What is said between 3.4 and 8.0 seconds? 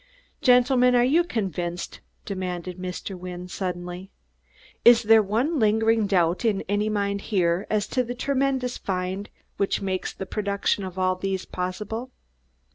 suddenly. "Is there one lingering doubt in any mind here as